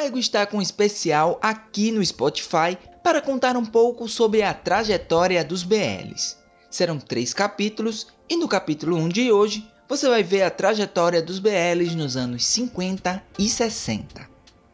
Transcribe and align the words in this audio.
Paigo 0.00 0.18
está 0.18 0.46
com 0.46 0.56
um 0.56 0.62
especial 0.62 1.38
aqui 1.42 1.92
no 1.92 2.02
Spotify 2.02 2.74
para 3.04 3.20
contar 3.20 3.54
um 3.54 3.66
pouco 3.66 4.08
sobre 4.08 4.42
a 4.42 4.54
trajetória 4.54 5.44
dos 5.44 5.62
BLs. 5.62 6.38
Serão 6.70 6.98
três 6.98 7.34
capítulos 7.34 8.06
e 8.26 8.34
no 8.34 8.48
capítulo 8.48 8.96
1 8.96 9.10
de 9.10 9.30
hoje 9.30 9.70
você 9.86 10.08
vai 10.08 10.22
ver 10.22 10.40
a 10.40 10.50
trajetória 10.50 11.20
dos 11.20 11.38
BLs 11.38 11.94
nos 11.94 12.16
anos 12.16 12.46
50 12.46 13.22
e 13.38 13.46
60. 13.46 14.26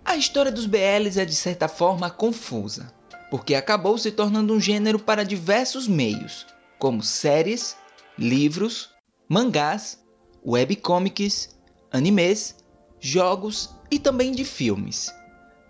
A 0.05 0.15
história 0.15 0.53
dos 0.53 0.65
BLs 0.65 1.19
é 1.19 1.25
de 1.25 1.35
certa 1.35 1.67
forma 1.67 2.09
confusa, 2.09 2.95
porque 3.29 3.57
acabou 3.57 3.99
se 3.99 4.13
tornando 4.13 4.55
um 4.55 4.61
gênero 4.61 4.97
para 4.97 5.25
diversos 5.25 5.89
meios, 5.89 6.47
como 6.79 7.03
séries, 7.03 7.77
livros, 8.17 8.91
mangás, 9.29 9.99
webcomics, 10.47 11.49
animes, 11.91 12.55
jogos 13.01 13.76
e 13.91 13.99
também 13.99 14.33
de 14.33 14.45
filmes. 14.45 15.13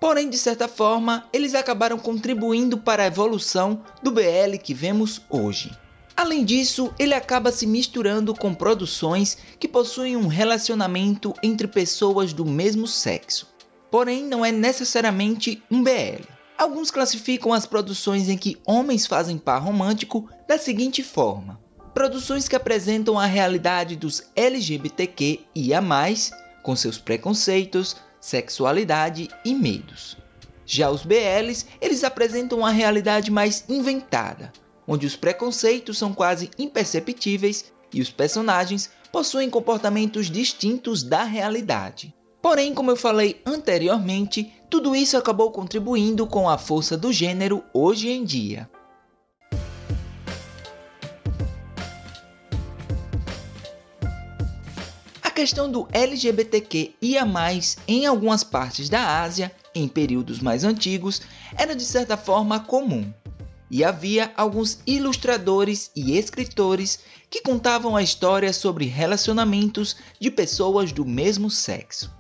Porém, 0.01 0.29
de 0.29 0.37
certa 0.37 0.69
forma, 0.69 1.27
eles 1.33 1.55
acabaram 1.55 1.99
contribuindo 1.99 2.79
para 2.79 3.03
a 3.03 3.07
evolução 3.07 3.83
do 4.03 4.11
BL 4.11 4.57
que 4.63 4.75
vemos 4.75 5.23
hoje. 5.31 5.71
Além 6.17 6.45
disso, 6.45 6.95
ele 6.99 7.13
acaba 7.13 7.53
se 7.53 7.67
misturando 7.67 8.35
com 8.35 8.55
produções 8.55 9.37
que 9.61 9.69
possuem 9.69 10.17
um 10.17 10.29
relacionamento 10.29 11.35
entre 11.43 11.67
pessoas 11.67 12.33
do 12.33 12.45
mesmo 12.45 12.87
sexo. 12.87 13.47
Porém, 13.91 14.25
não 14.25 14.45
é 14.45 14.51
necessariamente 14.51 15.63
um 15.71 15.83
BL. 15.83 16.25
Alguns 16.57 16.91
classificam 16.91 17.53
as 17.53 17.67
produções 17.67 18.31
em 18.31 18.39
que 18.39 18.57
homens 18.67 19.07
fazem 19.07 19.37
par 19.37 19.63
romântico 19.63 20.29
da 20.49 20.57
seguinte 20.57 21.03
forma: 21.03 21.61
produções 21.93 22.49
que 22.49 22.57
apresentam 22.57 23.19
a 23.19 23.27
realidade 23.27 23.95
dos 23.95 24.23
LGBTQ 24.35 25.41
e 25.55 25.75
a 25.75 25.83
mais, 25.83 26.31
com 26.63 26.75
seus 26.75 26.97
preconceitos, 26.97 27.97
sexualidade 28.27 29.29
e 29.45 29.55
medos. 29.55 30.17
Já 30.65 30.91
os 30.91 31.05
BLs, 31.05 31.65
eles 31.81 32.03
apresentam 32.03 32.59
uma 32.59 32.73
realidade 32.73 33.31
mais 33.31 33.65
inventada, 33.69 34.53
onde 34.85 35.07
os 35.07 35.15
preconceitos 35.15 35.97
são 35.97 36.13
quase 36.13 36.51
imperceptíveis 36.59 37.73
e 37.95 38.01
os 38.01 38.11
personagens 38.11 38.91
possuem 39.13 39.49
comportamentos 39.49 40.29
distintos 40.29 41.05
da 41.05 41.23
realidade. 41.23 42.13
Porém, 42.43 42.75
como 42.75 42.91
eu 42.91 42.97
falei 42.97 43.41
anteriormente, 43.47 44.53
tudo 44.69 44.97
isso 44.97 45.17
acabou 45.17 45.53
contribuindo 45.53 46.27
com 46.27 46.49
a 46.49 46.59
força 46.59 46.97
do 46.97 47.13
gênero 47.13 47.63
hoje 47.73 48.09
em 48.11 48.25
dia. 48.25 48.69
Questão 55.37 55.71
do 55.71 55.87
LGBTQ 55.93 56.95
a 57.21 57.27
mais 57.27 57.77
em 57.87 58.07
algumas 58.07 58.43
partes 58.43 58.89
da 58.89 59.21
Ásia, 59.21 59.53
em 59.75 59.87
períodos 59.87 60.41
mais 60.41 60.65
antigos, 60.65 61.21
era 61.55 61.77
de 61.77 61.85
certa 61.85 62.17
forma 62.17 62.59
comum. 62.59 63.13
E 63.71 63.85
havia 63.85 64.33
alguns 64.35 64.79
ilustradores 64.87 65.91
e 65.95 66.17
escritores 66.17 67.01
que 67.29 67.43
contavam 67.43 67.95
a 67.95 68.03
história 68.03 68.51
sobre 68.51 68.87
relacionamentos 68.87 69.97
de 70.19 70.31
pessoas 70.31 70.91
do 70.91 71.05
mesmo 71.05 71.51
sexo. 71.51 72.11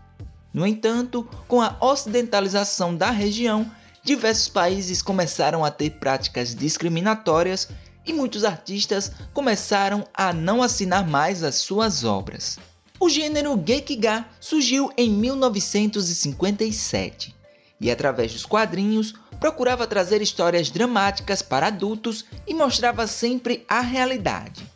No 0.52 0.66
entanto, 0.66 1.26
com 1.48 1.62
a 1.62 1.74
ocidentalização 1.80 2.94
da 2.94 3.10
região, 3.10 3.70
diversos 4.04 4.48
países 4.48 5.00
começaram 5.00 5.64
a 5.64 5.70
ter 5.70 5.92
práticas 5.92 6.54
discriminatórias 6.54 7.68
e 8.04 8.12
muitos 8.12 8.44
artistas 8.44 9.10
começaram 9.32 10.06
a 10.12 10.34
não 10.34 10.62
assinar 10.62 11.08
mais 11.08 11.42
as 11.42 11.54
suas 11.54 12.04
obras. 12.04 12.58
O 12.98 13.08
gênero 13.08 13.62
Gekiga 13.64 14.26
surgiu 14.40 14.90
em 14.96 15.08
1957 15.10 17.34
e, 17.80 17.90
através 17.90 18.32
dos 18.32 18.46
quadrinhos, 18.46 19.14
procurava 19.38 19.86
trazer 19.86 20.22
histórias 20.22 20.70
dramáticas 20.70 21.42
para 21.42 21.66
adultos 21.66 22.24
e 22.46 22.54
mostrava 22.54 23.06
sempre 23.06 23.64
a 23.68 23.80
realidade. 23.80 24.66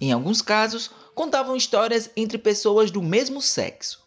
Em 0.00 0.10
alguns 0.12 0.42
casos, 0.42 0.90
contavam 1.14 1.54
histórias 1.54 2.10
entre 2.16 2.38
pessoas 2.38 2.90
do 2.90 3.00
mesmo 3.02 3.40
sexo, 3.40 4.00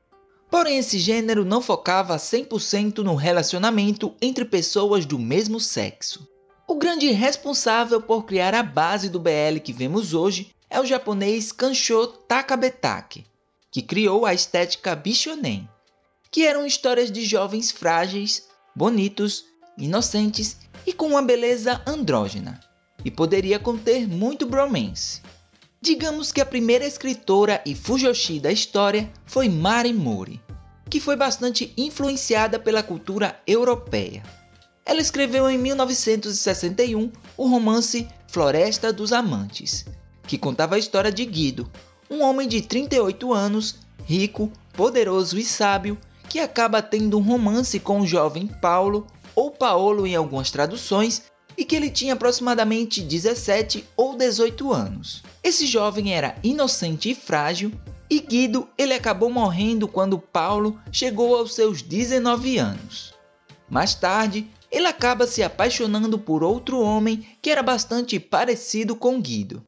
Porém, 0.54 0.78
esse 0.78 1.00
gênero 1.00 1.44
não 1.44 1.64
focava 1.64 2.16
100% 2.16 3.00
no 3.00 3.16
relacionamento 3.16 4.14
entre 4.22 4.46
pessoas 4.46 5.04
do 5.04 5.18
mesmo 5.18 5.60
sexo. 5.60 6.28
O 6.68 6.76
grande 6.76 7.10
responsável 7.10 8.00
por 8.00 8.24
criar 8.24 8.54
a 8.54 8.62
base 8.62 9.10
do 9.10 9.20
BL 9.20 9.58
que 9.64 9.74
vemos 9.74 10.14
hoje 10.14 10.52
é 10.70 10.80
o 10.80 10.86
japonês 10.86 11.52
Kansho 11.52 12.06
Takabetake, 12.06 13.26
que 13.74 13.82
criou 13.82 14.24
a 14.24 14.36
estética 14.36 14.96
Bishonen, 14.96 15.68
que 16.32 16.46
eram 16.46 16.64
histórias 16.64 17.12
de 17.12 17.26
jovens 17.26 17.72
frágeis, 17.72 18.48
bonitos, 18.76 19.46
inocentes 19.76 20.58
e 20.86 20.94
com 20.94 21.08
uma 21.08 21.24
beleza 21.24 21.82
andrógena, 21.88 22.60
e 23.04 23.10
poderia 23.10 23.58
conter 23.58 24.08
muito 24.08 24.46
bromance. 24.46 25.22
Digamos 25.82 26.32
que 26.32 26.40
a 26.40 26.46
primeira 26.46 26.86
escritora 26.86 27.64
e 27.66 27.74
fujoshi 27.74 28.40
da 28.40 28.52
história 28.52 29.12
foi 29.26 29.50
Mari 29.50 29.92
Mori, 29.92 30.40
que 30.88 31.00
foi 31.00 31.16
bastante 31.16 31.74
influenciada 31.76 32.60
pela 32.60 32.84
cultura 32.84 33.42
europeia. 33.48 34.22
Ela 34.86 35.02
escreveu 35.02 35.50
em 35.50 35.58
1961 35.58 37.12
o 37.36 37.48
romance 37.48 38.08
Floresta 38.28 38.94
dos 38.94 39.12
Amantes, 39.12 39.84
que 40.28 40.38
contava 40.38 40.76
a 40.76 40.80
história 40.80 41.12
de 41.12 41.26
Guido, 41.26 41.70
um 42.10 42.22
homem 42.22 42.48
de 42.48 42.62
38 42.62 43.34
anos, 43.34 43.76
rico, 44.06 44.52
poderoso 44.74 45.38
e 45.38 45.44
sábio, 45.44 45.98
que 46.30 46.40
acaba 46.40 46.82
tendo 46.82 47.18
um 47.18 47.22
romance 47.22 47.80
com 47.80 48.02
o 48.02 48.08
jovem 48.08 48.48
Paulo, 48.48 49.08
ou 49.36 49.52
Paolo 49.52 50.06
em 50.06 50.16
algumas 50.16 50.52
traduções, 50.52 51.24
e 51.58 51.64
que 51.64 51.76
ele 51.76 51.90
tinha 51.90 52.14
aproximadamente 52.14 53.02
17 53.02 53.86
ou 53.96 54.16
18 54.16 54.74
anos. 54.74 55.24
Esse 55.44 55.66
jovem 55.66 56.14
era 56.14 56.36
inocente 56.44 57.10
e 57.10 57.16
frágil, 57.16 57.72
e 58.10 58.20
Guido 58.20 58.68
ele 58.78 58.94
acabou 58.94 59.30
morrendo 59.30 59.88
quando 59.88 60.20
Paulo 60.20 60.80
chegou 60.92 61.36
aos 61.36 61.54
seus 61.54 61.82
19 61.82 62.58
anos. 62.58 63.14
Mais 63.70 63.96
tarde, 63.96 64.48
ele 64.72 64.88
acaba 64.88 65.28
se 65.28 65.44
apaixonando 65.44 66.18
por 66.18 66.44
outro 66.44 66.80
homem 66.80 67.26
que 67.42 67.50
era 67.50 67.62
bastante 67.62 68.20
parecido 68.20 68.96
com 68.96 69.22
Guido. 69.22 69.64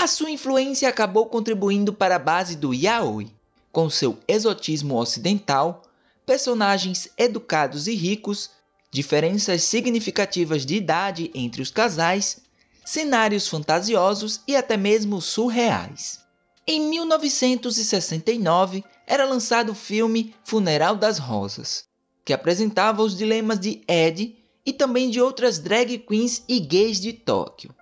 A 0.00 0.06
sua 0.06 0.30
influência 0.30 0.88
acabou 0.88 1.26
contribuindo 1.26 1.92
para 1.92 2.14
a 2.14 2.20
base 2.20 2.54
do 2.54 2.72
yaoi, 2.72 3.26
com 3.72 3.90
seu 3.90 4.16
exotismo 4.28 4.96
ocidental, 4.96 5.82
personagens 6.24 7.08
educados 7.18 7.88
e 7.88 7.96
ricos, 7.96 8.50
diferenças 8.92 9.64
significativas 9.64 10.64
de 10.64 10.76
idade 10.76 11.32
entre 11.34 11.60
os 11.60 11.72
casais, 11.72 12.38
cenários 12.84 13.48
fantasiosos 13.48 14.40
e 14.46 14.54
até 14.54 14.76
mesmo 14.76 15.20
surreais. 15.20 16.20
Em 16.64 16.80
1969 16.80 18.84
era 19.04 19.24
lançado 19.24 19.72
o 19.72 19.74
filme 19.74 20.32
Funeral 20.44 20.94
das 20.94 21.18
Rosas, 21.18 21.86
que 22.24 22.32
apresentava 22.32 23.02
os 23.02 23.18
dilemas 23.18 23.58
de 23.58 23.82
Ed 23.88 24.36
e 24.64 24.72
também 24.72 25.10
de 25.10 25.20
outras 25.20 25.58
drag 25.58 25.98
queens 25.98 26.44
e 26.46 26.60
gays 26.60 27.00
de 27.00 27.12
Tóquio. 27.12 27.74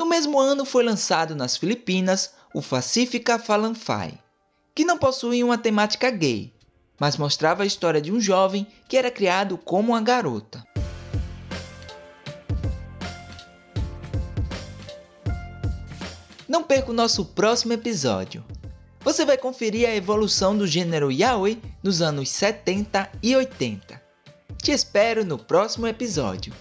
No 0.00 0.06
mesmo 0.06 0.40
ano 0.40 0.64
foi 0.64 0.82
lançado 0.82 1.36
nas 1.36 1.58
Filipinas 1.58 2.32
o 2.54 2.62
Pacifica 2.62 3.38
Falanfai, 3.38 4.18
que 4.74 4.82
não 4.82 4.96
possuía 4.96 5.44
uma 5.44 5.58
temática 5.58 6.10
gay, 6.10 6.54
mas 6.98 7.18
mostrava 7.18 7.64
a 7.64 7.66
história 7.66 8.00
de 8.00 8.10
um 8.10 8.18
jovem 8.18 8.66
que 8.88 8.96
era 8.96 9.10
criado 9.10 9.58
como 9.58 9.92
uma 9.92 10.00
garota. 10.00 10.64
Não 16.48 16.64
perca 16.64 16.92
o 16.92 16.94
nosso 16.94 17.26
próximo 17.26 17.74
episódio. 17.74 18.42
Você 19.00 19.26
vai 19.26 19.36
conferir 19.36 19.86
a 19.86 19.94
evolução 19.94 20.56
do 20.56 20.66
gênero 20.66 21.12
yaoi 21.12 21.60
nos 21.82 22.00
anos 22.00 22.30
70 22.30 23.06
e 23.22 23.36
80. 23.36 24.00
Te 24.62 24.72
espero 24.72 25.26
no 25.26 25.36
próximo 25.36 25.86
episódio. 25.86 26.54